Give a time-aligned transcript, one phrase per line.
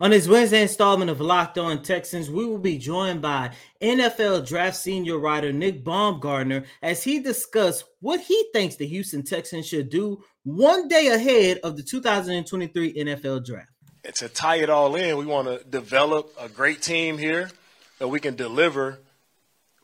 [0.00, 4.76] On this Wednesday installment of Locked On Texans, we will be joined by NFL draft
[4.76, 10.20] senior writer Nick Baumgardner as he discusses what he thinks the Houston Texans should do
[10.42, 13.70] one day ahead of the 2023 NFL draft.
[14.04, 17.50] And to tie it all in, we want to develop a great team here
[18.00, 18.98] that we can deliver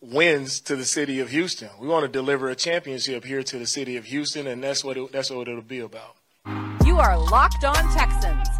[0.01, 1.71] wins to the city of Houston.
[1.79, 4.97] We want to deliver a championship here to the city of Houston, and that's what
[4.97, 6.17] it, that's what it'll be about.
[6.85, 8.60] You are Locked On Texans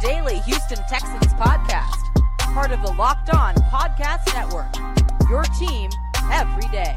[0.00, 1.94] daily Houston Texans podcast,
[2.54, 4.74] part of the Locked On Podcast Network.
[5.28, 5.90] Your team
[6.32, 6.96] every day.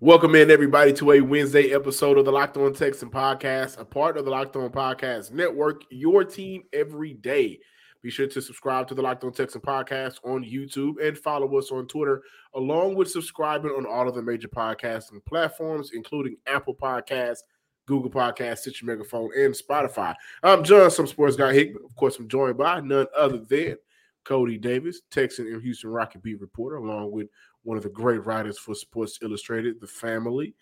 [0.00, 4.16] Welcome in, everybody, to a Wednesday episode of the Locked On Texan podcast, a part
[4.16, 7.60] of the Locked On Podcast Network, your team every day.
[8.02, 11.70] Be sure to subscribe to the Locked On Texan podcast on YouTube and follow us
[11.70, 12.22] on Twitter,
[12.56, 17.42] along with subscribing on all of the major podcasting platforms, including Apple Podcasts,
[17.86, 20.16] Google Podcasts, Stitcher Megaphone, and Spotify.
[20.42, 21.84] I'm John, some sports guy Hickman.
[21.84, 23.76] Of course, I'm joined by none other than
[24.24, 27.28] Coty Davis, Texan and Houston Rocket beat reporter, along with
[27.62, 30.56] one of the great writers for Sports Illustrated, The Family.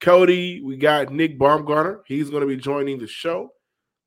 [0.00, 2.00] Coty, we got Nick Baumgardner.
[2.06, 3.50] He's going to be joining the show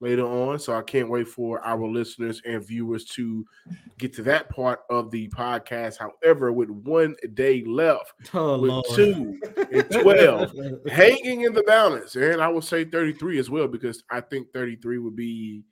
[0.01, 0.59] later on.
[0.59, 3.45] So I can't wait for our listeners and viewers to
[3.97, 5.97] get to that part of the podcast.
[5.97, 8.85] However, with one day left, oh, with Lord.
[8.93, 9.39] two
[9.71, 10.53] and 12,
[10.89, 12.15] hanging in the balance.
[12.15, 15.63] And I will say 33 as well, because I think 33 would be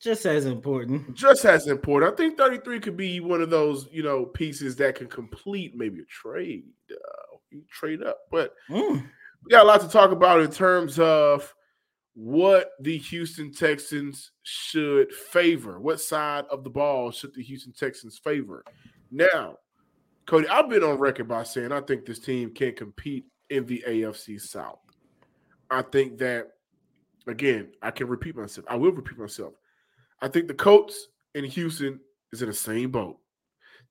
[0.00, 1.14] just as important.
[1.14, 2.12] Just as important.
[2.12, 6.00] I think 33 could be one of those, you know, pieces that can complete maybe
[6.00, 6.64] a trade.
[6.90, 7.32] Uh,
[7.70, 8.18] trade up.
[8.30, 9.02] But mm.
[9.44, 11.54] we got a lot to talk about in terms of
[12.14, 15.80] what the Houston Texans should favor.
[15.80, 18.64] What side of the ball should the Houston Texans favor?
[19.10, 19.56] Now,
[20.26, 23.82] Coty, I've been on record by saying I think this team can't compete in the
[23.86, 24.78] AFC South.
[25.70, 26.48] I think that,
[27.26, 28.66] again, I can repeat myself.
[28.68, 29.54] I will repeat myself.
[30.20, 31.98] I think the Colts in Houston
[32.32, 33.18] is in the same boat.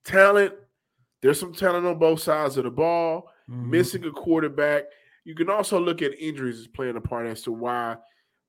[0.05, 0.53] Talent,
[1.21, 3.29] there's some talent on both sides of the ball.
[3.49, 3.69] Mm-hmm.
[3.71, 4.83] Missing a quarterback.
[5.25, 7.97] You can also look at injuries as playing a part as to why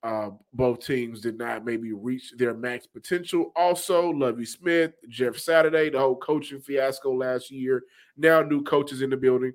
[0.03, 3.53] uh, both teams did not maybe reach their max potential.
[3.55, 7.83] Also, Lovie Smith, Jeff Saturday, the whole coaching fiasco last year.
[8.17, 9.53] Now, new coaches in the building.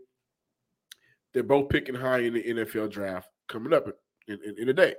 [1.34, 3.88] They're both picking high in the NFL draft coming up
[4.26, 4.94] in, in, in a day.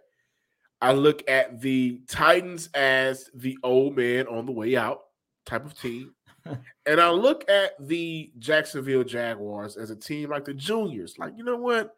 [0.82, 5.02] I look at the Titans as the old man on the way out
[5.48, 6.14] type of team.
[6.86, 11.16] and I look at the Jacksonville Jaguars as a team like the juniors.
[11.18, 11.96] Like, you know what?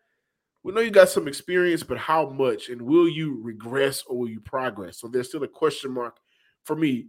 [0.63, 2.69] We know you got some experience, but how much?
[2.69, 4.99] And will you regress or will you progress?
[4.99, 6.17] So there's still a question mark
[6.63, 7.07] for me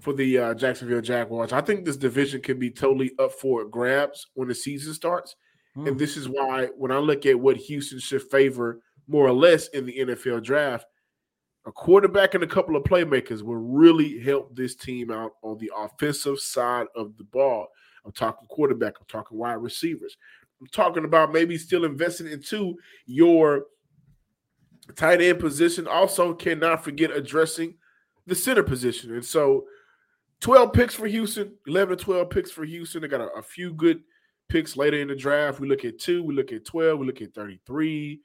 [0.00, 1.52] for the uh, Jacksonville Jaguars.
[1.52, 5.36] I think this division can be totally up for grabs when the season starts.
[5.76, 5.88] Mm.
[5.88, 9.68] And this is why when I look at what Houston should favor more or less
[9.68, 10.86] in the NFL draft,
[11.64, 15.70] a quarterback and a couple of playmakers will really help this team out on the
[15.76, 17.68] offensive side of the ball.
[18.04, 20.16] I'm talking quarterback, I'm talking wide receivers.
[20.62, 23.64] I'm talking about maybe still investing into your
[24.94, 25.88] tight end position.
[25.88, 27.74] Also, cannot forget addressing
[28.28, 29.12] the center position.
[29.12, 29.64] And so,
[30.38, 33.02] 12 picks for Houston, 11 to 12 picks for Houston.
[33.02, 34.02] They got a, a few good
[34.48, 35.58] picks later in the draft.
[35.58, 38.20] We look at two, we look at 12, we look at 33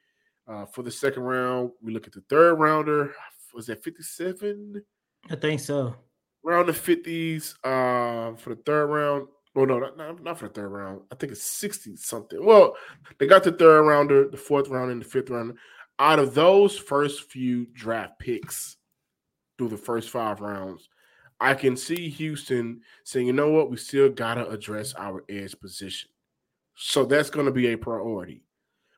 [0.47, 1.71] uh, for the second round.
[1.81, 3.15] We look at the third rounder.
[3.55, 4.83] Was that 57?
[5.31, 5.95] I think so.
[6.43, 9.27] Round the 50s uh, for the third round.
[9.57, 11.01] Well, no, not, not, for the third round.
[11.12, 12.45] I think it's 60 something.
[12.45, 12.75] Well,
[13.18, 15.57] they got the third rounder, the fourth round, and the fifth round.
[15.97, 18.78] Out of those first few draft picks
[19.57, 20.90] through the first five rounds,
[21.40, 25.59] I can see Houston saying, you know what, we still got to address our edge
[25.59, 26.12] position.
[26.75, 28.44] So that's going to be a priority.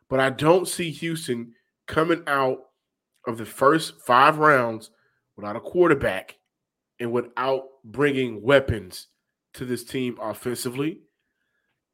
[0.09, 1.53] But I don't see Houston
[1.87, 2.57] coming out
[3.25, 4.91] of the first five rounds
[5.37, 6.37] without a quarterback
[6.99, 9.07] and without bringing weapons
[9.53, 11.01] to this team offensively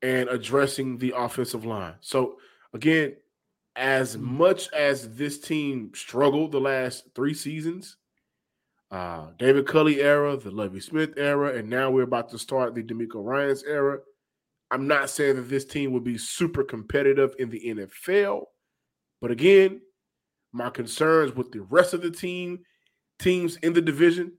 [0.01, 1.95] and addressing the offensive line.
[2.01, 2.37] So,
[2.73, 3.15] again,
[3.75, 4.37] as mm-hmm.
[4.37, 7.97] much as this team struggled the last three seasons,
[8.91, 12.83] uh, David Culley era, the Lovie Smith era, and now we're about to start the
[12.83, 13.99] DeMeco Ryans era.
[14.71, 18.43] I'm not saying that this team will be super competitive in the NFL,
[19.21, 19.81] but again,
[20.53, 22.59] my concerns with the rest of the team,
[23.19, 24.33] teams in the division,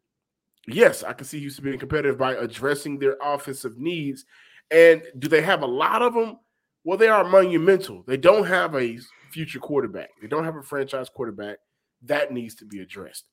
[0.67, 4.25] yes, I can see Houston being competitive by addressing their offensive needs.
[4.71, 6.39] And do they have a lot of them?
[6.85, 8.05] Well, they are monumental.
[8.07, 8.99] They don't have a
[9.31, 10.11] future quarterback.
[10.21, 11.59] They don't have a franchise quarterback.
[12.03, 13.25] That needs to be addressed.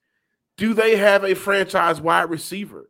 [0.57, 2.89] Do they have a franchise wide receiver?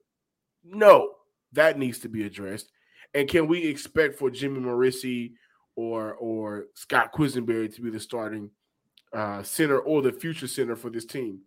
[0.64, 1.12] No,
[1.54, 2.70] that needs to be addressed.
[3.14, 5.34] And can we expect for Jimmy Morrissey
[5.76, 8.50] or or Scott Quessenberry to be the starting
[9.14, 11.42] uh, center or the future center for this team?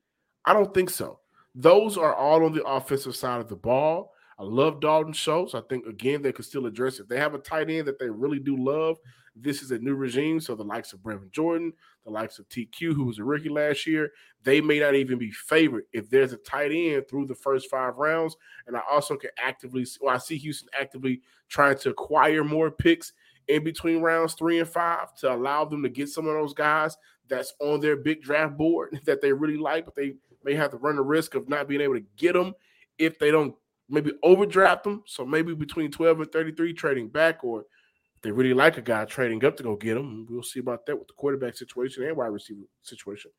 [0.44, 1.20] I don't think so.
[1.58, 4.12] Those are all on the offensive side of the ball.
[4.38, 5.54] I love Dalton Schultz.
[5.54, 7.08] I think again they could still address it.
[7.08, 8.98] they have a tight end that they really do love.
[9.34, 11.72] This is a new regime, so the likes of Brevin Jordan,
[12.04, 14.12] the likes of TQ, who was a rookie last year,
[14.42, 17.96] they may not even be favored if there's a tight end through the first five
[17.96, 18.36] rounds.
[18.66, 23.12] And I also can actively, well, I see Houston actively trying to acquire more picks
[23.48, 26.96] in between rounds three and five to allow them to get some of those guys
[27.28, 30.14] that's on their big draft board that they really like, but they
[30.46, 32.54] may have to run the risk of not being able to get them
[32.98, 33.54] if they don't
[33.88, 35.02] maybe overdraft them.
[35.06, 39.04] So maybe between 12 and 33 trading back, or if they really like a guy
[39.04, 40.26] trading up to go get him.
[40.30, 43.30] We'll see about that with the quarterback situation and wide receiver situation.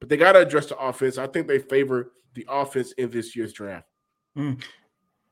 [0.00, 1.18] But they got to address the offense.
[1.18, 3.86] I think they favor the offense in this year's draft.
[4.36, 4.62] Mm.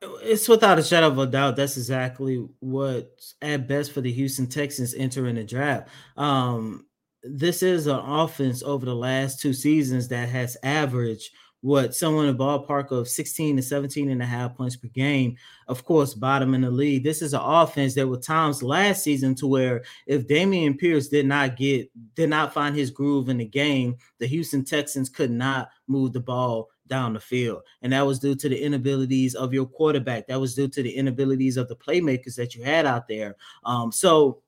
[0.03, 1.57] It's without a shadow of a doubt.
[1.57, 5.89] That's exactly what's at best for the Houston Texans entering the draft.
[6.17, 6.87] Um,
[7.23, 11.31] this is an offense over the last two seasons that has averaged–
[11.67, 15.37] what someone in the ballpark of 16 to 17 and a half points per game.
[15.67, 17.03] Of course, bottom in the league.
[17.03, 21.27] This is an offense that were times last season to where if Dameon Pierce did
[21.27, 25.71] not get did not find his groove in the game, the Houston Texans could not
[25.89, 27.63] move the ball down the field.
[27.83, 30.29] And that was due to the inabilities of your quarterback.
[30.29, 33.35] That was due to the inabilities of the playmakers that you had out there.
[33.65, 34.41] Um, so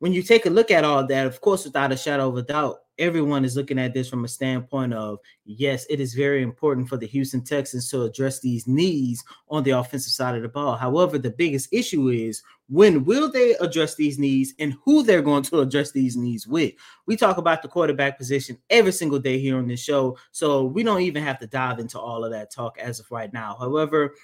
[0.00, 2.42] when you take a look at all that, of course, without a shadow of a
[2.42, 6.88] doubt, everyone is looking at this from a standpoint of yes, it is very important
[6.88, 10.76] for the Houston Texans to address these needs on the offensive side of the ball.
[10.76, 15.42] However, the biggest issue is when will they address these needs and who they're going
[15.44, 16.74] to address these needs with.
[17.06, 20.82] We talk about the quarterback position every single day here on this show, so we
[20.82, 23.56] don't even have to dive into all of that talk as of right now.
[23.58, 24.14] However,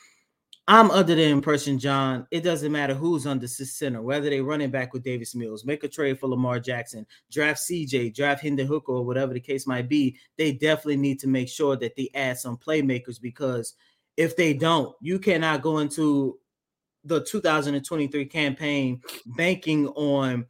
[0.66, 4.94] I'm under the impression, John, it doesn't matter who's under center, whether they running back
[4.94, 9.05] with Davis Mills, make a trade for Lamar Jackson, draft CJ, draft Hendon Hooker, or
[9.05, 10.16] whatever the case might be.
[10.38, 13.75] They definitely need to make sure that they add some playmakers because
[14.16, 16.38] if they don't, you cannot go into
[17.05, 20.46] the 2023 campaign banking on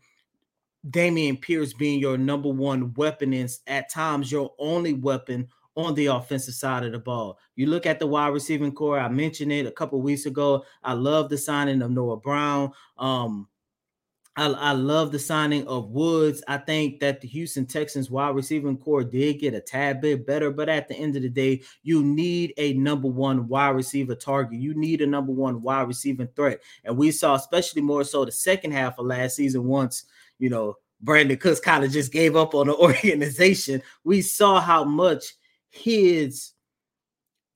[0.89, 6.07] Dameon Pierce being your number one weapon and at times your only weapon on the
[6.07, 7.39] offensive side of the ball.
[7.57, 8.99] You look at the wide receiving core.
[8.99, 10.65] I mentioned it a couple weeks ago.
[10.83, 12.73] I love the signing of Noah Brown.
[12.97, 13.49] Um,
[14.37, 16.43] I, I, love the signing of Woods.
[16.49, 20.51] I think that the Houston Texans wide receiving core did get a tad bit better,
[20.51, 24.59] but at the end of the day, you need a number one wide receiver target.
[24.59, 26.61] You need a number one wide receiving threat.
[26.85, 30.05] And we saw, especially more so the second half of last season, once,
[30.41, 33.83] you know, Brandin Cooks kind of just gave up on the organization.
[34.03, 35.35] We saw how much
[35.75, 36.53] his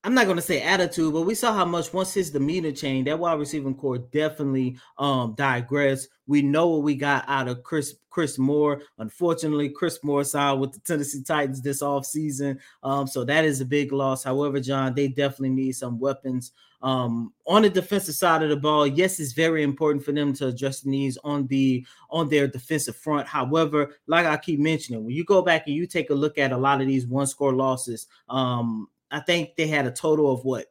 [0.04, 3.18] I'm not to say attitude, but we saw how much once his demeanor changed, that
[3.18, 6.08] wide receiving core definitely um digressed.
[6.26, 8.82] We know what we got out of Chris Chris Moore.
[8.98, 12.58] Unfortunately, Chris Moore signed with the Tennessee Titans this offseason.
[12.82, 14.24] Um, so that is a big loss.
[14.24, 16.52] However, John, they definitely need some weapons
[16.82, 18.86] um, on the defensive side of the ball.
[18.86, 22.96] Yes, it's very important for them to address the needs on the on their defensive
[22.96, 23.26] front.
[23.26, 26.52] However, like I keep mentioning, when you go back and you take a look at
[26.52, 30.44] a lot of these one score losses, um, I think they had a total of
[30.44, 30.66] what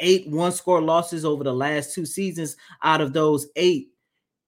[0.00, 2.56] eight one score losses over the last two seasons.
[2.82, 3.88] Out of those eight,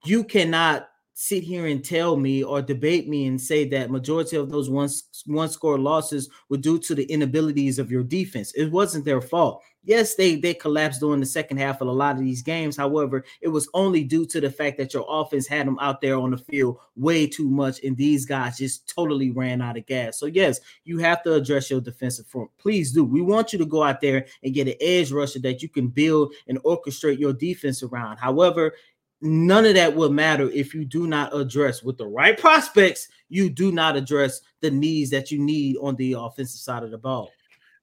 [0.05, 4.51] you cannot sit here and tell me or debate me and say that majority of
[4.51, 4.91] those one,
[5.27, 8.53] one score losses were due to the inabilities of your defense.
[8.55, 9.63] It wasn't their fault.
[9.87, 12.77] Yes, they they collapsed during the second half of a lot of these games.
[12.77, 16.19] However, it was only due to the fact that your offense had them out there
[16.19, 20.19] on the field way too much, and these guys just totally ran out of gas.
[20.19, 22.51] So yes, you have to address your defensive front.
[22.57, 23.05] Please do.
[23.05, 25.89] We want you to go out there and get an edge rusher that you can
[25.89, 28.17] build and orchestrate your defense around.
[28.17, 28.73] However,
[29.21, 33.51] none of that will matter if you do not address with the right prospects, you
[33.51, 37.31] do not address the needs that you need on the offensive side of the ball.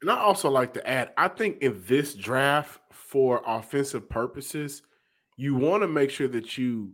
[0.02, 4.82] And I also like to add, I think in this draft for offensive purposes,
[5.38, 6.94] you want to make sure that you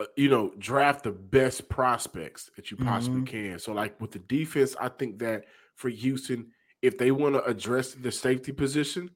[0.00, 3.50] uh, you know draft the best prospects that you possibly mm-hmm.
[3.50, 3.58] can.
[3.58, 5.44] So like with the defense, I think that
[5.76, 6.48] for Houston,
[6.80, 9.10] if they want to address the safety position,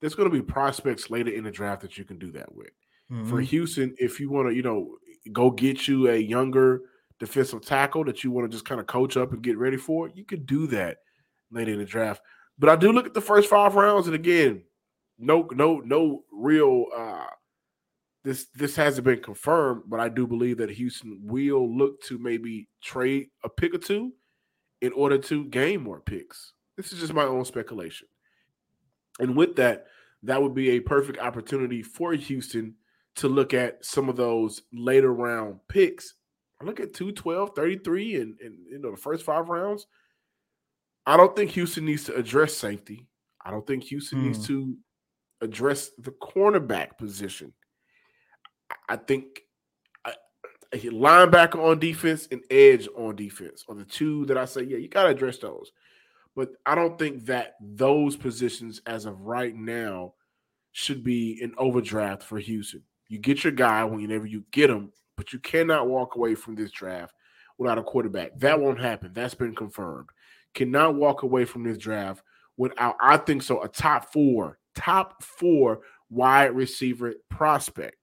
[0.00, 2.70] there's going to be prospects later in the draft that you can do that with.
[3.10, 3.28] Mm-hmm.
[3.28, 4.96] For Houston, if you want to, you know,
[5.32, 6.80] go get you a younger
[7.20, 10.10] defensive tackle that you want to just kind of coach up and get ready for,
[10.14, 10.98] you could do that
[11.52, 12.22] later in the draft.
[12.58, 14.62] But I do look at the first five rounds, and again,
[15.18, 16.86] no, no, no real.
[16.96, 17.26] uh
[18.24, 22.68] This this hasn't been confirmed, but I do believe that Houston will look to maybe
[22.82, 24.12] trade a pick or two
[24.80, 26.52] in order to gain more picks.
[26.76, 28.08] This is just my own speculation.
[29.20, 29.86] And with that,
[30.22, 32.74] that would be a perfect opportunity for Houston
[33.16, 36.14] to look at some of those later round picks
[36.62, 39.86] I look at 212, 33, and, and you know the first five rounds.
[41.06, 43.06] I don't think Houston needs to address safety.
[43.44, 44.22] I don't think Houston mm.
[44.26, 44.52] needs hmm.
[44.52, 44.76] to
[45.40, 47.52] address the cornerback position.
[48.88, 49.40] I think
[50.72, 54.78] a linebacker on defense and edge on defense are the two that I say, yeah,
[54.78, 55.70] you got to address those.
[56.34, 60.14] But I don't think that those positions, as of right now,
[60.72, 62.82] should be an overdraft for Houston.
[63.08, 66.70] You get your guy whenever you get him, but you cannot walk away from this
[66.70, 67.14] draft
[67.58, 68.38] without a quarterback.
[68.38, 69.12] That won't happen.
[69.12, 70.08] That's been confirmed.
[70.54, 72.22] Cannot walk away from this draft
[72.56, 75.80] without, I think so, a top four, top four
[76.10, 77.96] wide receiver prospect.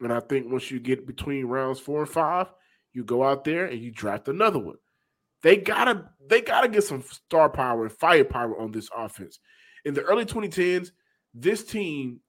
[0.00, 2.52] And I think once you get between rounds four and five,
[2.92, 4.76] you go out there and you draft another one.
[5.42, 9.38] They gotta they gotta get some star power and firepower on this offense.
[9.84, 10.90] In the early 2010s,
[11.34, 12.20] this team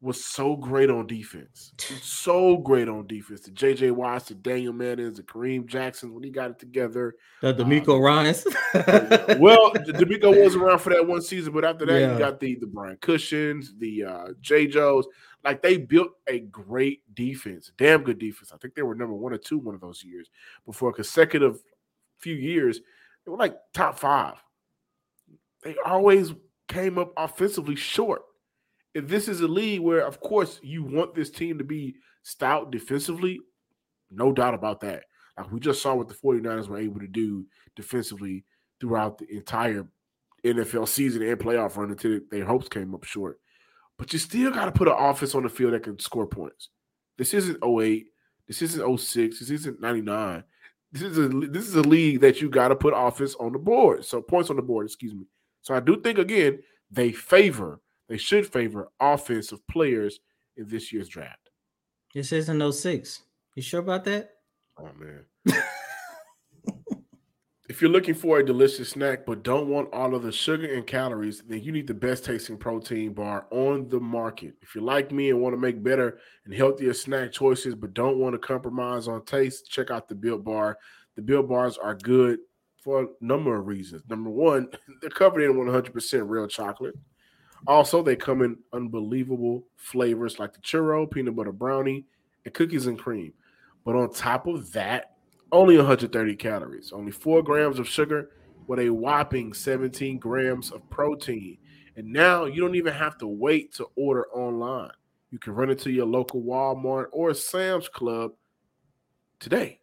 [0.00, 1.72] was so great on defense.
[2.02, 3.40] So great on defense.
[3.40, 7.14] The JJ Watts, the Daniel Mannings, the Kareem Jackson when he got it together.
[7.40, 8.44] The DeMeco uh, Ryans.
[9.38, 12.12] well, DeMeco was around for that one season, but after that, yeah.
[12.12, 14.66] you got the the Brian Cushings, the uh J.
[14.66, 15.06] Joes.
[15.44, 18.50] Like they built a great defense, damn good defense.
[18.52, 20.30] I think they were number one or two one of those years
[20.64, 21.62] before a consecutive
[22.18, 22.80] few years.
[23.24, 24.34] They were like top five.
[25.62, 26.32] They always
[26.68, 28.22] came up offensively short.
[28.96, 32.70] If this is a league where, of course, you want this team to be stout
[32.70, 33.40] defensively,
[34.10, 35.04] no doubt about that.
[35.36, 38.44] Like we just saw what the 49ers were able to do defensively
[38.80, 39.86] throughout the entire
[40.44, 43.38] NFL season and playoff run until their hopes came up short
[43.98, 46.68] but you still got to put an offense on the field that can score points.
[47.16, 48.06] This isn't 08.
[48.46, 49.40] This isn't 06.
[49.40, 50.44] This isn't 99.
[50.92, 53.58] This is a this is a league that you got to put offense on the
[53.58, 54.04] board.
[54.04, 55.26] So points on the board, excuse me.
[55.62, 56.60] So I do think again
[56.90, 60.20] they favor, they should favor offensive players
[60.56, 61.50] in this year's draft.
[62.14, 63.22] This isn't 06.
[63.54, 64.30] You sure about that?
[64.78, 65.24] Oh man.
[67.68, 70.86] If you're looking for a delicious snack but don't want all of the sugar and
[70.86, 74.54] calories, then you need the best tasting protein bar on the market.
[74.62, 78.18] If you're like me and want to make better and healthier snack choices but don't
[78.18, 80.78] want to compromise on taste, check out the Built Bar.
[81.16, 82.38] The Built Bars are good
[82.78, 84.04] for a number of reasons.
[84.08, 84.68] Number one,
[85.00, 86.94] they're covered in 100% real chocolate.
[87.66, 92.04] Also, they come in unbelievable flavors like the churro, peanut butter brownie,
[92.44, 93.32] and cookies and cream.
[93.84, 95.16] But on top of that,
[95.52, 98.30] only 130 calories, only four grams of sugar
[98.66, 101.58] with a whopping 17 grams of protein.
[101.96, 104.90] And now you don't even have to wait to order online.
[105.30, 108.32] You can run into your local Walmart or Sam's Club
[109.38, 109.80] today.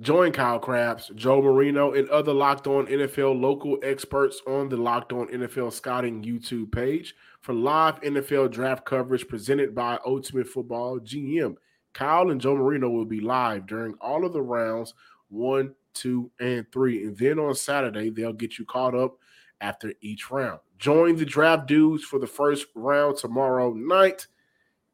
[0.00, 5.12] Join Kyle Crabbs, Joe Marino, and other Locked On NFL local experts on the Locked
[5.12, 11.56] On NFL Scouting YouTube page for live NFL draft coverage presented by Ultimate Football GM.
[11.94, 14.94] Kyle and Joe Marino will be live during all of the rounds
[15.30, 17.02] one, two, and three.
[17.02, 19.16] And then on Saturday, they'll get you caught up
[19.60, 20.60] after each round.
[20.78, 24.28] Join the draft dudes for the first round tomorrow night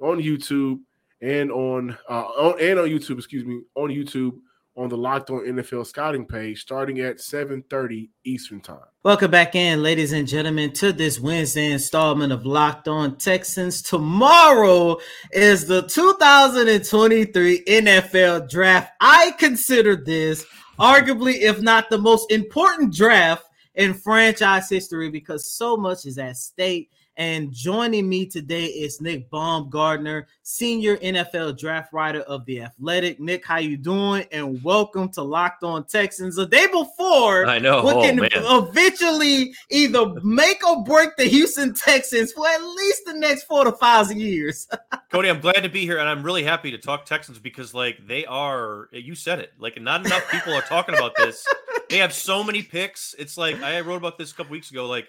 [0.01, 0.81] on YouTube
[1.21, 4.39] and on, uh, on and on YouTube, excuse me, on YouTube
[4.77, 8.79] on the Locked On NFL scouting page starting at 7:30 Eastern Time.
[9.05, 13.83] Welcome back in, ladies and gentlemen, to this Wednesday installment of Locked On Texans.
[13.83, 14.99] Tomorrow
[15.33, 18.93] is the 2023 NFL Draft.
[19.01, 20.45] I consider this
[20.79, 23.45] arguably, if not the most important draft
[23.77, 29.31] in franchise history, because so much is at stake and joining me today is Nick
[29.31, 33.21] Baumgardner, senior NFL draft writer of The Athletic.
[33.21, 34.27] Nick, how you doing?
[34.33, 36.37] And welcome to Locked On Texans.
[36.37, 41.75] The day before, I know, we oh, can eventually either make or break the Houston
[41.75, 44.67] Texans for at least the next four to five years.
[45.13, 48.07] Coty, I'm glad to be here, and I'm really happy to talk Texans because, like,
[48.07, 48.89] they are.
[48.93, 49.53] You said it.
[49.59, 51.47] Like, not enough people are talking about this.
[51.91, 53.15] They have so many picks.
[53.19, 54.87] It's like I wrote about this a couple weeks ago.
[54.87, 55.07] Like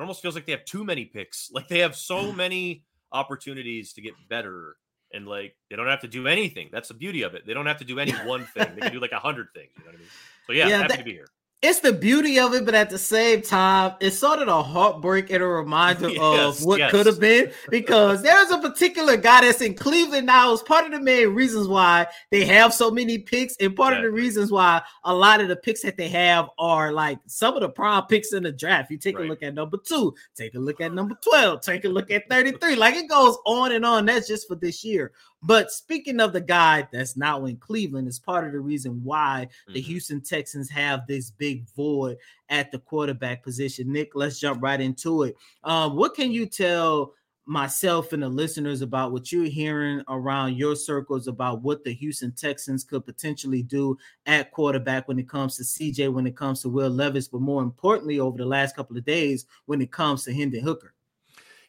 [0.00, 1.50] it almost feels like they have too many picks.
[1.52, 2.36] Like they have so mm.
[2.36, 4.76] many opportunities to get better,
[5.12, 6.70] and like they don't have to do anything.
[6.72, 7.46] That's the beauty of it.
[7.46, 8.68] They don't have to do any one thing.
[8.74, 9.70] They can do like a hundred things.
[9.76, 10.08] You know what I mean?
[10.46, 11.28] So yeah, yeah happy that, to be here
[11.62, 15.28] it's the beauty of it, but at the same time, it's sort of a heartbreak
[15.30, 16.90] and a reminder yes, of what yes.
[16.90, 17.52] could have been.
[17.68, 20.54] Because there's a particular guy that's in Cleveland now.
[20.54, 23.98] It's part of the main reasons why they have so many picks, and part yeah.
[23.98, 27.54] of the reasons why a lot of the picks that they have are like some
[27.54, 28.90] of the prime picks in the draft.
[28.90, 29.26] You take right.
[29.26, 32.28] a look at number two, take a look at number 12, take a look at
[32.30, 32.76] 33.
[32.76, 34.06] Like it goes on and on.
[34.06, 35.12] That's just for this year.
[35.42, 39.48] But speaking of the guy that's now in Cleveland, is part of the reason why
[39.48, 39.74] mm-hmm.
[39.74, 42.18] the Houston Texans have this big void
[42.50, 43.90] at the quarterback position.
[43.90, 45.36] Nick, let's jump right into it.
[45.64, 47.14] Um, what can you tell
[47.46, 52.30] myself and the listeners about what you're hearing around your circles about what the Houston
[52.32, 56.68] Texans could potentially do at quarterback when it comes to CJ, when it comes to
[56.68, 60.34] Will Levis, but more importantly, over the last couple of days when it comes to
[60.34, 60.94] Hendon Hooker.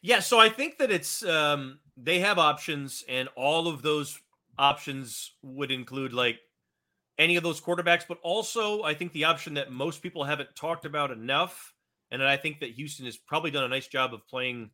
[0.02, 4.18] Yeah, so I think that it's um, they have options, and all of those
[4.58, 6.38] options would include like
[7.18, 10.84] any of those quarterbacks, but also I think the option that most people haven't talked
[10.84, 11.72] about enough,
[12.10, 14.70] and that I think that Houston has probably done a nice job of playing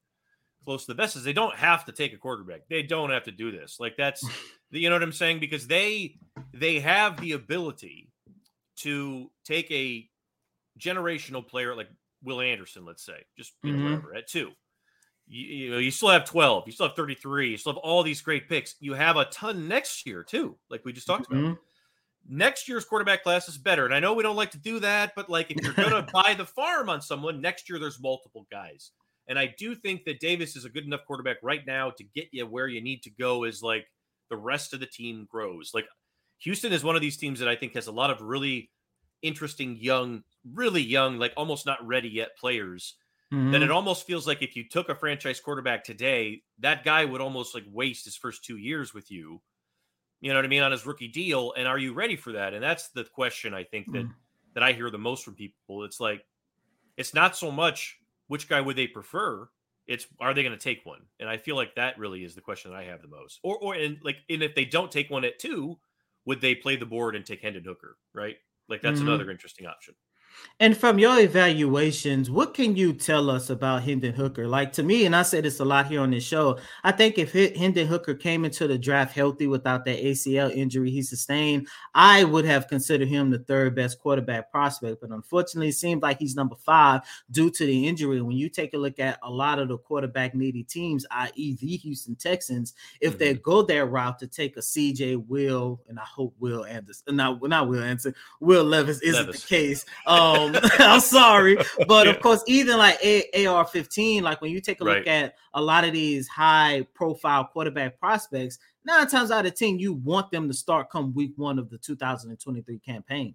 [0.65, 2.63] close to the best is they don't have to take a quarterback.
[2.69, 3.79] They don't have to do this.
[3.81, 4.25] Like that's
[4.71, 6.17] you know what I'm saying because they
[6.53, 8.11] they have the ability
[8.81, 10.09] to take a
[10.79, 11.89] generational player like
[12.23, 13.85] Will Anderson, let's say, just know, mm-hmm.
[13.85, 14.51] whatever at two.
[15.29, 18.03] You, you, know, you still have 12, you still have 33, you still have all
[18.03, 18.75] these great picks.
[18.81, 21.47] You have a ton next year, too, like we just talked mm-hmm.
[21.47, 21.59] about.
[22.31, 23.87] Next year's quarterback class is better.
[23.87, 26.11] And I know we don't like to do that, but like if you're going to
[26.13, 28.91] buy the farm on someone, next year there's multiple guys.
[29.29, 32.29] And I do think that Davis is a good enough quarterback right now to get
[32.33, 33.87] you where you need to go as like
[34.31, 35.73] the rest of the team grows.
[35.75, 35.87] Like
[36.39, 38.71] Houston is one of these teams that I think has a lot of really
[39.23, 40.23] interesting young,
[40.55, 42.95] really young, like almost not ready yet players.
[43.33, 43.53] Mm-hmm.
[43.53, 47.21] That it almost feels like if you took a franchise quarterback today, that guy would
[47.21, 49.43] almost like waste his first two years with you.
[50.21, 52.55] You know what I mean on his rookie deal, and are you ready for that?
[52.55, 54.13] And that's the question I think that mm-hmm.
[54.55, 55.85] that I hear the most from people.
[55.85, 56.25] It's like
[56.97, 59.49] it's not so much which guy would they prefer?
[59.87, 61.03] It's are they going to take one?
[61.21, 63.41] And I feel like that really is the question that I have the most.
[63.43, 65.79] Or or and like and if they don't take one at two,
[66.25, 67.99] would they play the board and take Hendon Hooker?
[68.15, 68.37] Right?
[68.69, 69.09] Like that's mm-hmm.
[69.09, 69.95] another interesting option.
[70.61, 74.49] And from your evaluations, what can you tell us about Hendon Hooker?
[74.49, 77.17] Like to me, and I say this a lot here on this show, I think
[77.17, 82.25] if Hendon Hooker came into the draft healthy without that ACL injury he sustained, I
[82.25, 85.01] would have considered him the third best quarterback prospect.
[85.01, 88.21] But unfortunately, it seems like he's number five due to the injury.
[88.21, 91.77] When you take a look at a lot of the quarterback needy teams, i.e., the
[91.77, 93.19] Houston Texans, if mm-hmm.
[93.21, 97.41] they go their route to take a CJ Will, and I hope Will Anderson, not,
[97.49, 99.43] not Will Anderson, Will Levis isn't Levis.
[99.45, 99.85] the case.
[100.05, 102.13] Um, um, I'm sorry, but yeah.
[102.13, 104.99] of course, even like a- AR-15, like when you take a right.
[104.99, 109.93] look at a lot of these high-profile quarterback prospects, nine times out of ten, you
[109.93, 113.35] want them to start come week one of the 2023 campaign.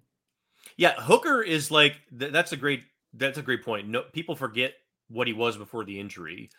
[0.76, 3.88] Yeah, Hooker is like that's a great that's a great point.
[3.88, 4.74] No, people forget
[5.08, 6.50] what he was before the injury,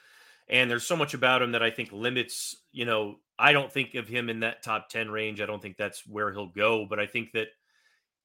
[0.47, 2.55] and there's so much about him that I think limits.
[2.71, 5.41] You know, I don't think of him in that top ten range.
[5.41, 7.47] I don't think that's where he'll go, but I think that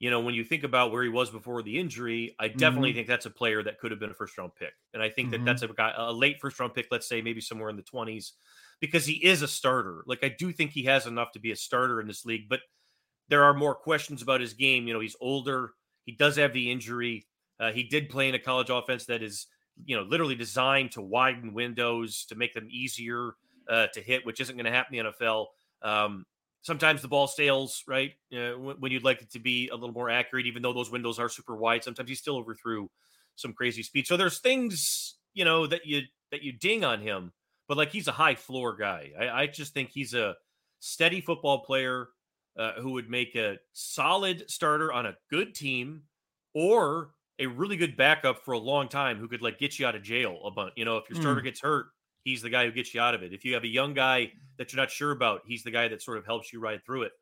[0.01, 2.97] you know, when you think about where he was before the injury, I definitely mm-hmm.
[2.97, 4.73] think that's a player that could have been a first round pick.
[4.95, 5.45] And I think mm-hmm.
[5.45, 7.83] that that's a guy, a late first round pick, let's say maybe somewhere in the
[7.83, 8.33] 20s,
[8.81, 10.03] because he is a starter.
[10.07, 12.61] Like, I do think he has enough to be a starter in this league, but
[13.29, 14.89] there are more questions about his game.
[14.89, 15.73] You know, he's older,
[16.07, 17.27] he does have the injury.
[17.61, 19.49] Uh, he did play in a college offense that is,
[19.85, 23.35] you know, literally designed to widen windows to make them easier
[23.69, 25.47] uh, to hit, which isn't going to happen in the NFL.
[25.83, 26.25] Um,
[26.63, 30.11] sometimes the ball sails right uh, when you'd like it to be a little more
[30.11, 32.89] accurate even though those windows are super wide sometimes he still overthrew
[33.37, 37.33] some crazy speed so there's things you know that you that you ding on him
[37.69, 40.35] but like he's a high floor guy i, I just think he's a
[40.81, 42.09] steady football player
[42.59, 46.03] uh, who would make a solid starter on a good team
[46.55, 49.95] or a really good backup for a long time who could like get you out
[49.95, 51.45] of jail a bunch you know if your starter mm.
[51.45, 51.87] gets hurt
[52.25, 53.33] he's the guy who gets you out of it.
[53.33, 56.03] If you have a young guy that you're not sure about, he's the guy that
[56.03, 57.13] sort of helps you ride through it.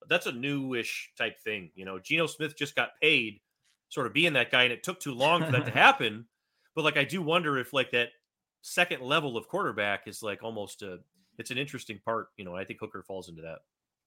[0.00, 1.70] But that's a newish type thing.
[1.74, 3.40] You know, Geno Smith just got paid
[3.88, 6.26] sort of being that guy, and it took too long for that to happen.
[6.74, 8.10] But like, I do wonder if like that
[8.62, 10.98] second level of quarterback is like almost a,
[11.38, 12.28] it's an interesting part.
[12.36, 13.58] You know, I think Hooker falls into that.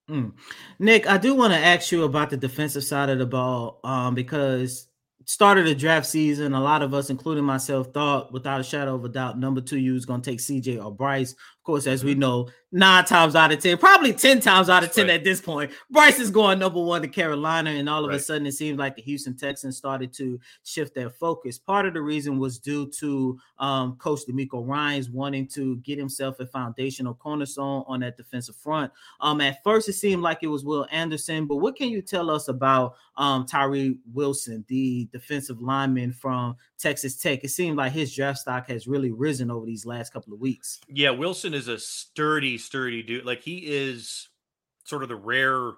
[0.09, 0.33] Mm.
[0.79, 4.15] Nick, I do want to ask you about the defensive side of the ball um,
[4.15, 4.87] because
[5.25, 9.05] started the draft season, a lot of us, including myself, thought without a shadow of
[9.05, 11.35] a doubt, number two you was going to take CJ or Bryce.
[11.61, 12.21] Of course, as we mm-hmm.
[12.21, 15.15] know, nine times out of 10, probably 10 times out of 10 right.
[15.15, 17.69] at this point, Bryce is going number one to Carolina.
[17.69, 18.19] And all of right.
[18.19, 21.59] a sudden, it seems like the Houston Texans started to shift their focus.
[21.59, 26.39] Part of the reason was due to um, Coach DeMeco Ryans wanting to get himself
[26.39, 28.91] a foundational cornerstone on that defensive front.
[29.19, 32.29] Um, at first, it seemed like it was Will Anderson, but what can you tell
[32.31, 37.43] us about um, Tyree Wilson, the defensive lineman from Texas Tech?
[37.43, 40.79] It seemed like his draft stock has really risen over these last couple of weeks.
[40.87, 43.25] Yeah, Wilson is a sturdy, sturdy dude.
[43.25, 44.29] Like he is
[44.85, 45.71] sort of the rare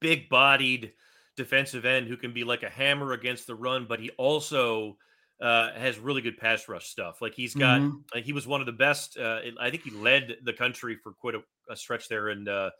[0.00, 0.92] big bodied
[1.36, 4.96] defensive end who can be like a hammer against the run, but he also
[5.40, 7.20] uh, has really good pass rush stuff.
[7.20, 7.96] Like he's got, mm-hmm.
[8.14, 9.16] uh, he was one of the best.
[9.18, 12.70] Uh, I think he led the country for quite a, a stretch there, and uh,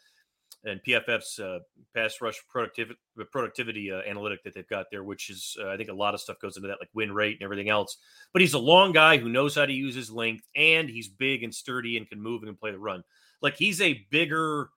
[0.64, 1.58] and PFF's uh,
[1.94, 2.98] pass rush productivity
[3.30, 6.20] productivity uh, analytic that they've got there, which is uh, I think a lot of
[6.20, 7.98] stuff goes into that, like win rate and everything else.
[8.32, 11.42] But he's a long guy who knows how to use his length, and he's big
[11.42, 13.02] and sturdy and can move and can play the run.
[13.40, 14.70] Like he's a bigger,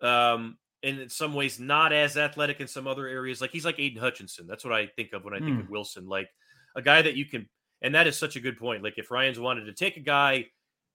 [0.00, 3.40] um, and in some ways not as athletic in some other areas.
[3.40, 4.46] Like he's like Aidan Hutchinson.
[4.46, 5.60] That's what I think of when I think mm.
[5.60, 6.08] of Wilson.
[6.08, 6.28] Like
[6.76, 7.48] a guy that you can,
[7.82, 8.82] and that is such a good point.
[8.82, 10.46] Like if Ryans wanted to take a guy,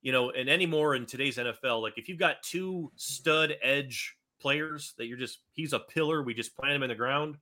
[0.02, 4.94] you know, and anymore in today's NFL, like if you've got two stud edge players
[4.98, 6.24] that you're just he's a pillar.
[6.24, 7.38] We just plant him in the ground.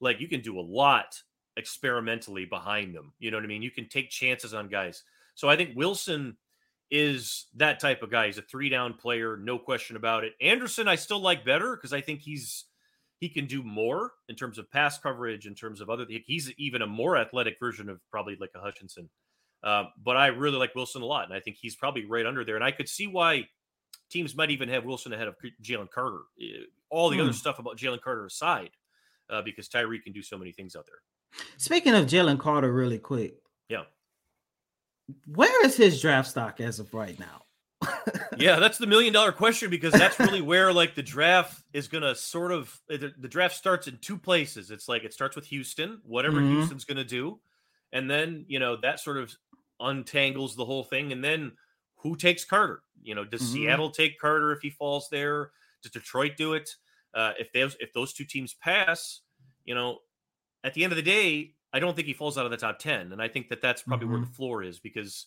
[0.00, 1.14] Like you can do a lot
[1.56, 3.12] experimentally behind them.
[3.18, 3.62] You know what I mean?
[3.62, 5.04] You can take chances on guys.
[5.34, 6.36] So I think Wilson
[6.90, 8.26] is that type of guy.
[8.26, 10.32] He's a three down player, no question about it.
[10.40, 12.64] Anderson, I still like better because I think he's
[13.20, 16.06] he can do more in terms of pass coverage, in terms of other.
[16.08, 19.10] He's even a more athletic version of probably like a Hutchinson.
[19.62, 22.44] Uh, but I really like Wilson a lot, and I think he's probably right under
[22.44, 22.56] there.
[22.56, 23.46] And I could see why
[24.10, 26.22] teams might even have Wilson ahead of Jalen Carter.
[26.40, 27.22] Eh, all the hmm.
[27.22, 28.70] other stuff about Jalen Carter aside,
[29.28, 31.42] uh, because Tyree can do so many things out there.
[31.56, 33.36] Speaking of Jalen Carter, really quick.
[33.68, 33.84] Yeah.
[35.26, 37.42] Where is his draft stock as of right now?
[38.36, 42.02] yeah, that's the million dollar question because that's really where like the draft is going
[42.02, 44.70] to sort of eh, the, the, draft starts in two places.
[44.70, 46.56] It's like it starts with Houston, whatever mm-hmm.
[46.56, 47.40] Houston's going to do,
[47.92, 49.34] and then you know that sort of
[49.80, 51.52] untangles the whole thing, and then
[51.96, 52.82] who takes Carter?
[53.02, 53.52] You know, does mm-hmm.
[53.52, 55.50] Seattle take Carter if he falls there?
[55.82, 56.70] Does Detroit do it?
[57.14, 59.20] Uh, if those if those two teams pass,
[59.64, 59.98] you know,
[60.62, 62.78] at the end of the day, I don't think he falls out of the top
[62.78, 64.14] ten, and I think that that's probably mm-hmm.
[64.14, 65.26] where the floor is because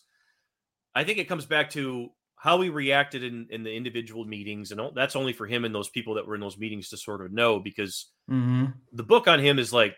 [0.94, 4.80] I think it comes back to how he reacted in in the individual meetings, and
[4.94, 7.32] that's only for him and those people that were in those meetings to sort of
[7.32, 8.66] know because mm-hmm.
[8.92, 9.96] the book on him is like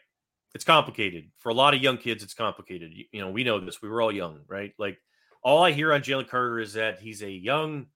[0.57, 2.25] it's complicated for a lot of young kids.
[2.25, 2.91] It's complicated.
[2.95, 3.83] You, you know, we know this.
[3.83, 4.73] We were all young, right?
[4.79, 4.97] Like
[5.43, 7.89] all I hear on Jalen Carter is that he's a young,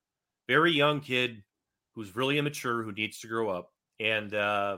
[0.47, 1.43] very young kid
[1.95, 4.77] who's really immature, who needs to grow up, and uh,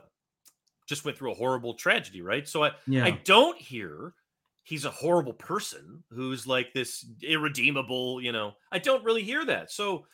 [0.87, 2.47] just went through a horrible tragedy, right?
[2.47, 3.05] So I, yeah.
[3.05, 4.15] I don't hear
[4.63, 8.53] he's a horrible person who's like this irredeemable, you know.
[8.71, 9.73] I don't really hear that.
[9.73, 10.07] So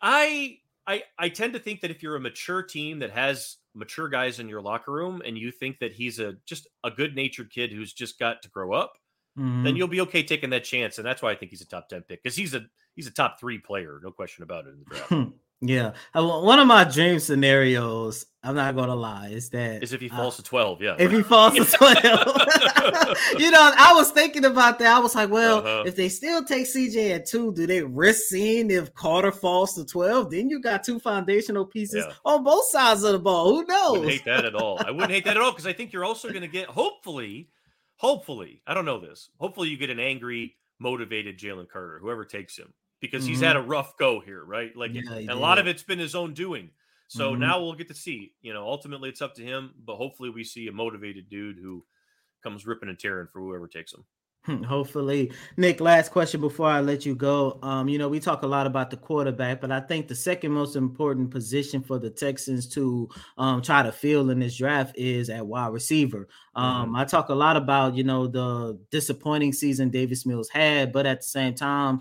[0.00, 4.08] I I I tend to think that if you're a mature team that has mature
[4.08, 7.72] guys in your locker room and you think that he's a just a good-natured kid
[7.72, 8.94] who's just got to grow up,
[9.38, 9.64] mm-hmm.
[9.64, 10.98] then you'll be okay taking that chance.
[10.98, 12.62] And that's why I think he's a top 10 pick because he's a
[12.94, 15.32] he's a top three player, no question about it in the draft.
[15.62, 15.92] yeah.
[16.14, 20.38] One of my dream scenarios, I'm not gonna lie, is that is if he falls
[20.38, 20.82] uh, to 12.
[20.82, 20.96] Yeah.
[20.98, 21.96] If he falls to 12.
[23.38, 24.96] you know, I was thinking about that.
[24.96, 25.84] I was like, well, uh-huh.
[25.86, 29.84] if they still take CJ at two, do they risk seeing if Carter falls to
[29.84, 30.30] 12?
[30.30, 32.14] Then you got two foundational pieces yeah.
[32.24, 33.54] on both sides of the ball.
[33.54, 33.86] Who knows?
[33.86, 34.78] I wouldn't hate that at all.
[34.84, 37.48] I wouldn't hate that at all because I think you're also gonna get hopefully
[38.02, 39.30] hopefully, I don't know this.
[39.38, 43.32] Hopefully, you get an angry, motivated Jalen Carter, whoever takes him, because mm-hmm.
[43.32, 44.74] he's had a rough go here, right?
[44.74, 46.70] Like, yeah, and a lot of it's been his own doing.
[47.08, 47.40] So mm-hmm.
[47.42, 48.32] now we'll get to see.
[48.40, 51.84] You know, ultimately, it's up to him, but hopefully, we see a motivated dude who
[52.42, 54.04] comes ripping and tearing for whoever takes him.
[54.44, 55.80] Hmm, hopefully, Nick.
[55.80, 57.60] Last question before I let you go.
[57.62, 60.50] Um, you know, we talk a lot about the quarterback, but I think the second
[60.50, 65.30] most important position for the Texans to um, try to fill in this draft is
[65.30, 66.26] at wide receiver.
[66.56, 66.96] Um, mm-hmm.
[66.96, 71.20] I talk a lot about you know the disappointing season Davis Mills had, but at
[71.20, 72.00] the same time,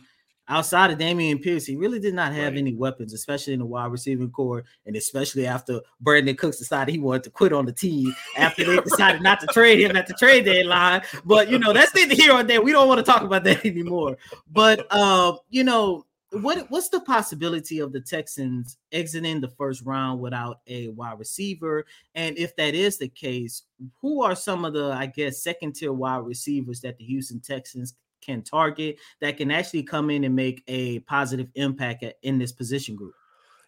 [0.52, 2.60] outside of Dameon Pierce, he really did not have right.
[2.60, 7.00] any weapons, especially in the wide receiving core, and especially after Brandin Cooks decided he
[7.00, 10.14] wanted to quit on the team after they decided not to trade him at the
[10.14, 11.02] trade deadline.
[11.24, 12.62] But you know, that's neither here or there.
[12.62, 14.18] We don't want to talk about that anymore.
[14.52, 20.20] But uh, you know, what what's the possibility of the Texans exiting the first round
[20.20, 21.86] without a wide receiver?
[22.14, 23.64] And if that is the case,
[24.02, 27.96] who are some of the I guess second tier wide receivers that the Houston Texans
[28.22, 32.52] can target that can actually come in and make a positive impact at, in this
[32.52, 33.14] position group.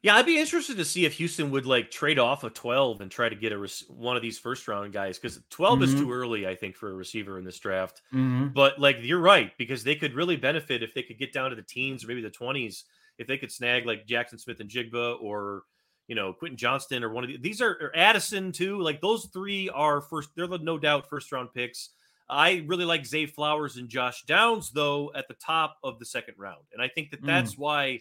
[0.04, 3.10] Yeah, I'd be interested to see if Houston would like trade off a 12 and
[3.10, 5.84] try to get a one of these first round guys because 12 mm-hmm.
[5.84, 8.02] is too early, I think, for a receiver in this draft.
[8.14, 8.48] Mm-hmm.
[8.50, 11.56] But like you're right because they could really benefit if they could get down to
[11.56, 12.84] the teens or maybe the 20s
[13.18, 15.64] if they could snag like Jaxon Smith-Njigba or
[16.08, 18.82] you know Quentin Johnston or one of the, these are Addison too.
[18.82, 21.92] Like those three are first, they're the no doubt first round picks.
[22.30, 26.36] I really like Zay Flowers and Josh Downs, though, at the top of the second
[26.38, 26.64] round.
[26.72, 27.60] And I think that that's mm.
[27.60, 28.00] why,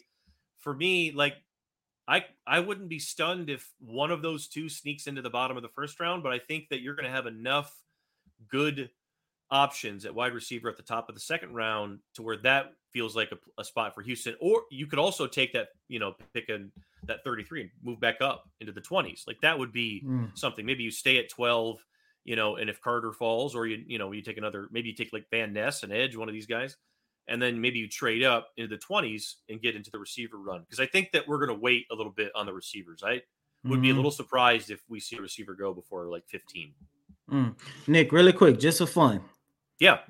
[0.61, 1.35] for me, like,
[2.09, 5.63] I, I wouldn't be stunned if one of those two sneaks into the bottom of
[5.63, 7.73] the first round, but I think that you're going to have enough
[8.49, 8.91] good
[9.51, 13.15] options at wide receiver at the top of the second round to where that feels
[13.15, 14.35] like a, a spot for Houston.
[14.41, 16.59] Or you could also take that, you know, pick a,
[17.05, 19.27] that 33 and move back up into the 20s.
[19.27, 20.37] Like that would be mm.
[20.37, 20.65] something.
[20.65, 21.79] Maybe you stay at 12
[22.25, 24.95] you know, and if Carter falls, or you, you know, you take another, maybe you
[24.95, 26.77] take like Van Ness and Edge, one of these guys,
[27.29, 30.61] and then maybe you trade up into the 20s and get into the receiver run.
[30.61, 33.03] Because I think that we're going to wait a little bit on the receivers.
[33.05, 33.23] I,
[33.65, 36.73] would be a little surprised if we see a receiver go before like 15.
[37.31, 37.55] Mm.
[37.87, 39.21] Nick, really quick, just for fun.
[39.79, 40.01] Yeah.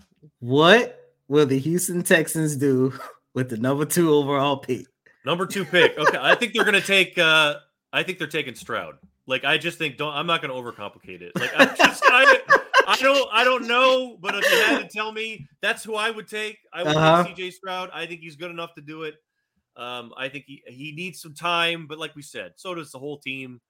[0.41, 2.95] What will the Houston Texans do
[3.35, 4.87] with the number two overall pick?
[5.25, 5.97] Number two pick.
[5.99, 6.19] Okay.
[6.21, 7.57] I think they're gonna take uh
[7.93, 8.97] I think they're taking Stroud.
[9.27, 11.33] Like I just think don't I'm not gonna overcomplicate it.
[11.37, 12.41] Like I'm just I,
[12.89, 16.11] I don't I don't know, but if you had to tell me that's who I
[16.11, 17.25] would take, I would Uh-huh.
[17.25, 17.91] take CJ Stroud.
[17.93, 19.15] I think he's good enough to do it.
[19.77, 22.99] Um, I think he, he needs some time, but like we said, so does the
[22.99, 23.61] whole team.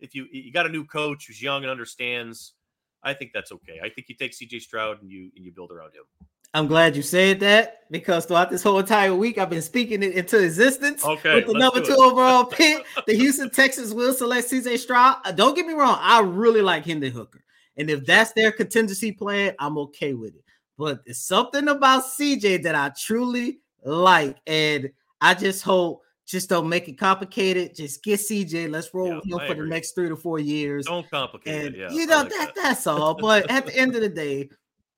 [0.00, 2.54] If you you got a new coach who's young and understands,
[3.02, 3.78] I think that's okay.
[3.82, 6.04] I think you take CJ Stroud and you and you build around him.
[6.54, 10.12] I'm glad you said that because throughout this whole entire week, I've been speaking it
[10.14, 11.04] into existence.
[11.04, 15.16] Okay, with the number two overall pick, the Houston Texans will select CJ Stroud.
[15.24, 17.42] Uh, Don't get me wrong, I really like Hendon Hooker,
[17.76, 20.44] and if that's their contingency plan, I'm okay with it.
[20.76, 26.68] But it's something about CJ that I truly like, and I just hope just don't
[26.68, 27.74] make it complicated.
[27.74, 28.70] Just get CJ.
[28.70, 30.86] Let's roll Yeah, with him I for the next three to four years.
[30.86, 31.78] Don't complicate And it.
[31.78, 33.14] Yeah, you know like that, that's all.
[33.14, 34.48] But at the end of the day,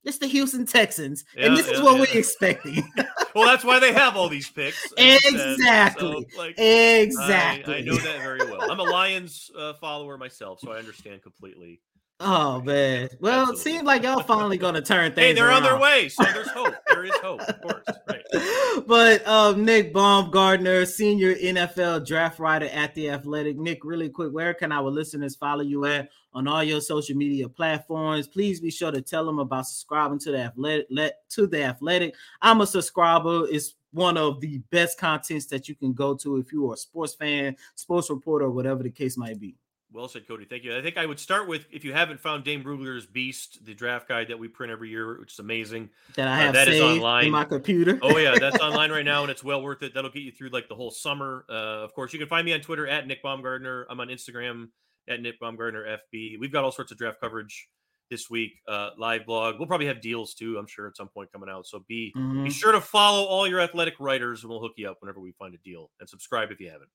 [0.05, 2.01] it's the Houston Texans, and Yeah, this is what yeah.
[2.01, 2.83] we're expecting.
[3.35, 4.93] well, that's why they have all these picks.
[4.99, 5.53] as you said.
[5.53, 6.27] Exactly.
[6.31, 7.75] So, like, exactly.
[7.75, 8.71] I, I know that very well.
[8.71, 11.81] I'm a Lions uh, follower myself, so I understand completely.
[12.27, 13.09] Oh man.
[13.21, 13.61] Well, it Absolutely.
[13.73, 15.27] seems like y'all finally gonna turn things.
[15.27, 15.83] Hey, they're on their around.
[15.83, 16.75] way, so there's hope.
[16.89, 17.85] There is hope, of course.
[18.09, 18.85] Right.
[18.87, 23.59] but um, Nick Baumgardner, senior NFL draft writer at the Athletic.
[23.59, 27.49] Nick, really quick, where can our listeners follow you at on all your social media
[27.49, 28.27] platforms?
[28.27, 30.87] Please be sure to tell them about subscribing to the Athletic.
[30.89, 32.15] Let to the Athletic.
[32.41, 33.47] I'm a subscriber.
[33.51, 36.77] It's one of the best contents that you can go to if you are a
[36.77, 39.57] sports fan, sports reporter, whatever the case might be.
[39.95, 40.49] Well said, Coty.
[40.51, 40.77] Thank you.
[40.77, 44.09] I think I would start with if you haven't found Dane Brugler's Beast, the draft
[44.09, 45.89] guide that we print every year, which is amazing.
[46.17, 47.27] That I Uh, have that is online.
[47.27, 47.99] in my computer.
[48.03, 49.95] Oh yeah, that's online right now, and it's well worth it.
[49.95, 51.45] That'll get you through like the whole summer.
[51.49, 51.53] Uh,
[51.85, 53.85] of course, you can find me on Twitter at Nick Baumgardner.
[53.89, 54.71] I'm on Instagram
[55.09, 56.39] at Nick Baumgardner FB.
[56.41, 57.69] We've got all sorts of draft coverage
[58.11, 58.53] this week.
[58.67, 59.59] Uh, live blog.
[59.59, 60.59] We'll probably have deals too.
[60.59, 61.67] I'm sure at some point coming out.
[61.69, 62.43] So be Mhm.
[62.45, 65.31] be sure to follow all your athletic writers, and we'll hook you up whenever we
[65.39, 65.91] find a deal.
[66.01, 66.91] And subscribe if you haven't.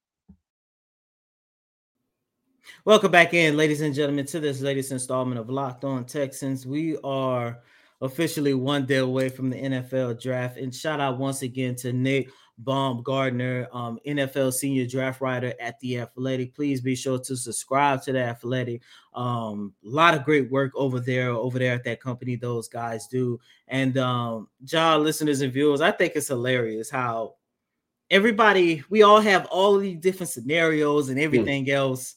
[2.86, 6.66] Welcome back in, ladies and gentlemen, to this latest installment of Locked On Texans.
[6.66, 7.60] We are
[8.02, 10.58] officially one day away from the NFL draft.
[10.58, 12.30] And shout out once again to Nick
[12.64, 16.56] Baumgardner, um, NFL senior draft writer at The Athletic.
[16.56, 18.82] Please be sure to subscribe to The Athletic.
[19.14, 23.08] Um, a lot of great work over there, over there at that company, those guys
[23.08, 23.40] do.
[23.68, 27.36] And um, John, listeners and viewers, I think it's hilarious how
[28.10, 32.16] everybody, we all have all of these different scenarios and everything else.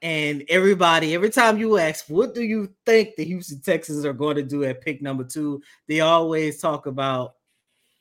[0.00, 4.36] And everybody, every time you ask, what do you think the Houston Texans are going
[4.36, 5.60] to do at pick number two?
[5.88, 7.34] They always talk about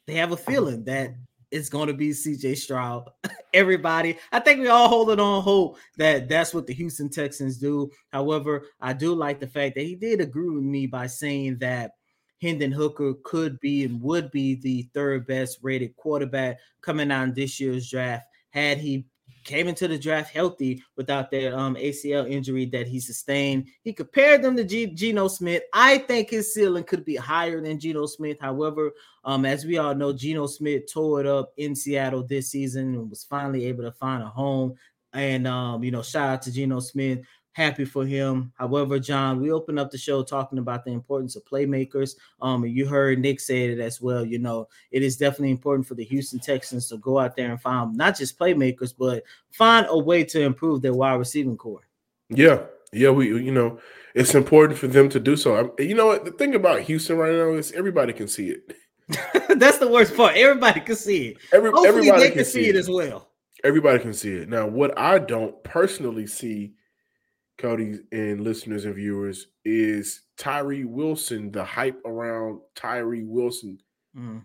[0.06, 1.16] they have a feeling that
[1.50, 3.10] it's going to be CJ Stroud.
[3.54, 7.90] everybody, I think we all holding on hope that that's what the Houston Texans do.
[8.12, 11.92] However, I do like the fact that he did agree with me by saying that
[12.42, 17.34] Hendon Hooker could be and would be the third best rated quarterback coming out in
[17.34, 19.06] this year's draft had he
[19.48, 23.68] came into the draft healthy without that um, ACL injury that he sustained.
[23.82, 25.64] He compared them to G- Geno Smith.
[25.74, 28.38] I think his ceiling could be higher than Geno Smith.
[28.40, 28.92] However,
[29.24, 33.10] um, as we all know, Geno Smith tore it up in Seattle this season and
[33.10, 34.76] was finally able to find a home.
[35.14, 37.20] And um, you know, shout out to Geno Smith.
[37.58, 38.52] Happy for him.
[38.56, 42.16] However, John, we opened up the show talking about the importance of playmakers.
[42.40, 44.24] Um, you heard Nick say it as well.
[44.24, 47.60] You know, it is definitely important for the Houston Texans to go out there and
[47.60, 51.82] find not just playmakers, but find a way to improve their wide receiving core.
[52.30, 52.60] Yeah,
[52.94, 53.80] yeah, we you know
[54.14, 55.56] it's important for them to do so.
[55.56, 56.26] I'm- You know what?
[56.26, 58.72] The thing about Houston right now is everybody can see it.
[59.58, 60.36] That's the worst part.
[60.36, 61.38] Everybody can see it.
[61.52, 63.32] Every, Hopefully, everybody they can see it as well.
[63.64, 64.48] Everybody can see it.
[64.48, 66.76] Now, what I don't personally see,
[67.58, 73.80] Coty and listeners and viewers, is Tyree Wilson, the hype around Tyree Wilson,
[74.16, 74.44] Mm.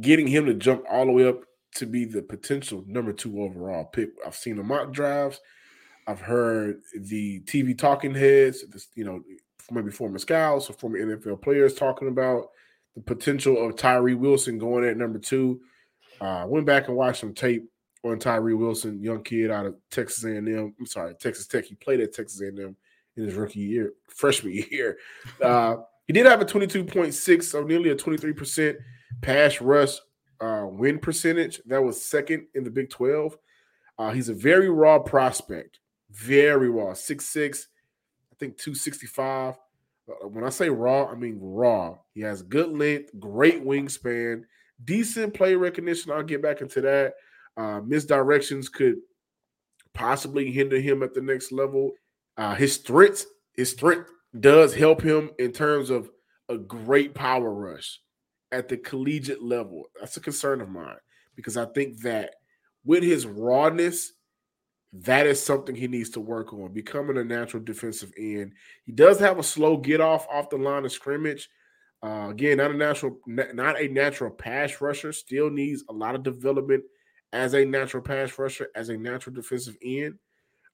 [0.00, 1.42] getting him to jump all the way up
[1.76, 4.10] to be the potential number two overall pick.
[4.26, 5.40] I've seen the mock drafts.
[6.06, 9.22] I've heard the TV talking heads, this, you know,
[9.70, 12.48] maybe former scouts or former NFL players talking about
[12.94, 15.60] the potential of Tyree Wilson going at number two.
[16.20, 17.70] Uh, went back and watched some tape
[18.04, 20.74] on Tyree Wilson, young kid out of Texas A&M.
[20.78, 21.64] I'm sorry, Texas Tech.
[21.64, 22.76] He played at Texas A&M
[23.16, 24.98] in his rookie year, freshman year.
[25.42, 28.76] Uh, he did have a 22.6, so nearly a 23%
[29.20, 29.98] pass rush
[30.40, 31.60] uh, win percentage.
[31.66, 33.36] That was second in the Big 12.
[33.98, 35.80] Uh, he's a very raw prospect,
[36.10, 36.92] very raw.
[36.92, 37.66] 6'6,
[38.32, 39.54] I think 265.
[40.08, 41.98] Uh, When I say raw, I mean raw.
[42.14, 44.44] He has good length, great wingspan,
[44.84, 46.12] decent play recognition.
[46.12, 47.14] I'll get back into that.
[47.58, 48.94] Uh, misdirections could
[49.92, 51.90] possibly hinder him at the next level.
[52.36, 56.08] Uh, his strength, his strength does help him in terms of
[56.48, 58.00] a great power rush
[58.52, 59.86] at the collegiate level.
[59.98, 60.96] That's a concern of mine
[61.34, 62.36] because I think that
[62.84, 64.12] with his rawness,
[64.92, 68.52] that is something he needs to work on, becoming a natural defensive end.
[68.86, 71.50] He does have a slow get off off the line of scrimmage.
[72.02, 75.12] Uh, again, not a natural, not a natural pass rusher.
[75.12, 76.84] Still needs a lot of development
[77.32, 80.18] as a natural pass rusher, as a natural defensive end.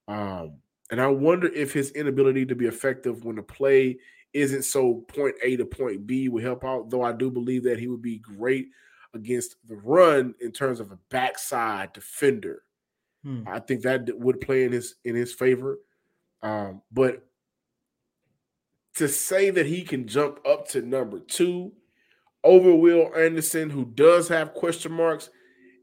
[0.09, 0.59] Um,
[0.91, 3.99] and I wonder if his inability to be effective when the play
[4.33, 6.91] isn't so point A to point B will help out.
[6.91, 8.69] Though I do believe that he would be great
[9.15, 12.63] against the run in terms of a backside defender.
[13.23, 13.45] Hmm.
[13.47, 15.79] I think that would play in his in his favor.
[16.43, 17.25] Um, but
[18.97, 21.73] to say that he can jump up to number two
[22.43, 25.31] over Will Anderson, who does have question marks,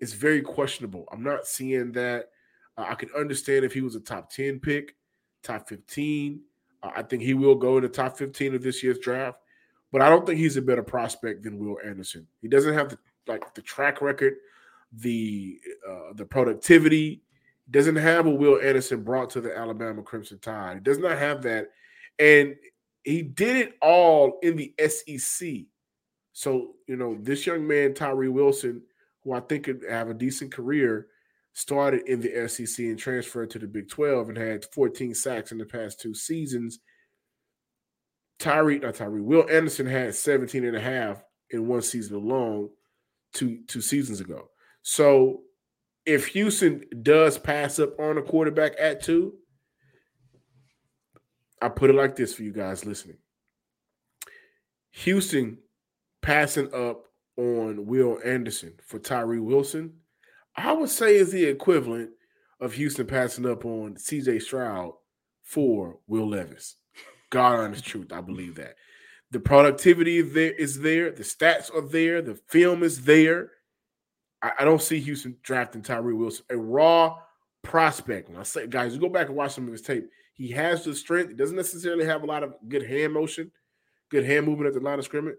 [0.02, 1.08] is very questionable.
[1.12, 2.30] I'm not seeing that.
[2.78, 4.96] Uh, I could understand if he was a top 10 pick,
[5.44, 6.42] top 15.
[6.84, 9.40] Uh, I think he will go in the top 15 of this year's draft,
[9.92, 12.28] but I don't think he's a better prospect than Will Anderson.
[12.42, 14.36] He doesn't have the like the track record,
[14.92, 17.22] the uh, the productivity.
[17.70, 20.76] Doesn't have what Will Anderson brought to the Alabama Crimson Tide.
[20.76, 21.68] He does not have that,
[22.20, 22.56] and
[23.04, 25.50] he did it all in the SEC.
[26.34, 28.82] So you know this young man Tyree Wilson,
[29.24, 31.08] who I think could have a decent career,
[31.54, 35.58] started in the SEC and transferred to the Big 12 and had 14 sacks in
[35.58, 36.80] the past two seasons.
[38.40, 42.70] Tyree, not Tyree, Will Anderson had 17 and a half in one season alone
[43.34, 44.50] two two seasons ago.
[44.82, 45.42] So
[46.06, 49.34] if Houston does pass up on a quarterback at two,
[51.62, 53.18] I put it like this for you guys listening.
[54.92, 55.60] Houston
[56.22, 57.06] passing up
[57.38, 59.94] on Will Anderson for Tyree Wilson
[60.56, 62.12] I would say is the equivalent
[62.60, 64.94] of Houston passing up on CJ Stroud
[65.44, 66.76] for Will Levis.
[67.30, 68.76] God honest truth, I believe that.
[69.32, 73.52] The productivity there is there, the stats are there, the film is there.
[74.42, 77.18] I, I don't see Houston drafting Tyree Wilson, a raw
[77.64, 78.30] prospect.
[78.30, 80.10] When I say guys, you go back and watch some of his tape.
[80.34, 81.30] He has the strength.
[81.30, 83.52] He doesn't necessarily have a lot of good hand motion,
[84.10, 85.36] good hand movement at the line of scrimmage.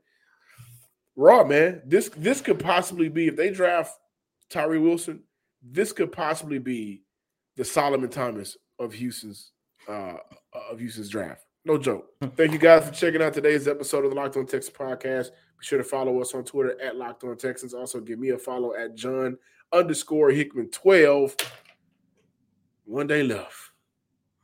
[1.16, 1.82] Raw, man.
[1.84, 3.98] This this could possibly be if they draft
[4.48, 5.22] Tyree Wilson,
[5.62, 7.02] this could possibly be
[7.56, 9.52] the Solomon Thomas of Houston's
[9.88, 10.16] uh,
[10.70, 11.44] of Houston's draft.
[11.64, 12.06] No joke.
[12.36, 15.28] Thank you guys for checking out today's episode of the Locked On Texans podcast.
[15.28, 17.74] Be sure to follow us on Twitter at Locked On Texans.
[17.74, 19.38] Also, give me a follow at John
[19.72, 21.36] underscore Hickman twelve.
[22.84, 23.71] One day love.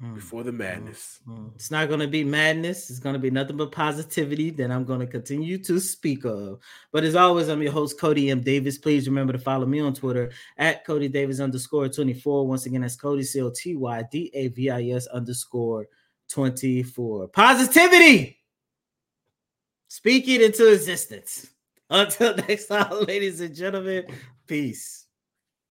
[0.01, 0.15] Hmm.
[0.15, 1.19] before the madness.
[1.25, 1.49] Hmm.
[1.57, 2.89] It's not going to be madness.
[2.89, 6.61] It's going to be nothing but positivity that I'm going to continue to speak of.
[6.93, 8.41] But as always, I'm your host, Coty M.
[8.41, 8.79] Davis.
[8.79, 12.47] Please remember to follow me on Twitter at Coty Davis underscore 24.
[12.47, 15.89] Once again, that's Coty C O T Y D A V I S underscore
[16.29, 17.29] 24.
[17.29, 18.39] Positivity!
[19.89, 21.49] Speak it into existence.
[21.91, 24.05] Until next time, ladies and gentlemen,
[24.47, 25.08] peace.